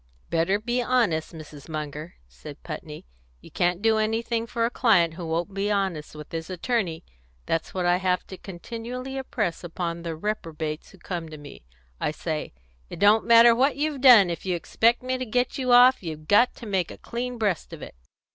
"Better 0.31 0.57
be 0.59 0.81
honest, 0.81 1.31
Mrs. 1.31 1.69
Munger," 1.69 2.15
said 2.27 2.63
Putney. 2.63 3.05
"You 3.39 3.51
can't 3.51 3.83
do 3.83 3.99
anything 3.99 4.47
for 4.47 4.65
a 4.65 4.71
client 4.71 5.13
who 5.13 5.27
won't 5.27 5.53
be 5.53 5.69
honest 5.69 6.15
with 6.15 6.31
his 6.31 6.49
attorney. 6.49 7.03
That's 7.45 7.75
what 7.75 7.85
I 7.85 7.97
have 7.97 8.25
to 8.25 8.37
continually 8.39 9.17
impress 9.17 9.63
upon 9.63 10.01
the 10.01 10.15
reprobates 10.15 10.89
who 10.89 10.97
come 10.97 11.29
to 11.29 11.37
me. 11.37 11.65
I 11.99 12.09
say, 12.09 12.51
'It 12.89 12.97
don't 12.97 13.25
matter 13.27 13.53
what 13.53 13.75
you've 13.75 14.01
done; 14.01 14.31
if 14.31 14.43
you 14.43 14.55
expect 14.55 15.03
me 15.03 15.19
to 15.19 15.23
get 15.27 15.59
you 15.59 15.71
off, 15.71 16.01
you've 16.01 16.27
got 16.27 16.55
to 16.55 16.65
make 16.65 16.89
a 16.89 16.97
clean 16.97 17.37
breast 17.37 17.71
of 17.71 17.83
it.' 17.83 17.93